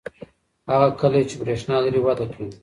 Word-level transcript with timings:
هغه 0.71 0.87
کلی 1.01 1.21
چې 1.29 1.35
برېښنا 1.41 1.77
لري 1.85 1.99
وده 2.01 2.25
کوي. 2.33 2.49